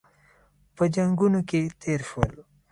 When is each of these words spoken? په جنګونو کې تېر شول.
په 0.75 0.83
جنګونو 0.95 1.39
کې 1.49 1.59
تېر 1.81 1.99
شول. 2.09 2.31